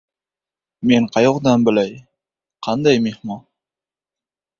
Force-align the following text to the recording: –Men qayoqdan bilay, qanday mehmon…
–Men 0.85 1.03
qayoqdan 1.15 1.65
bilay, 1.67 1.91
qanday 2.69 2.97
mehmon… 3.09 3.41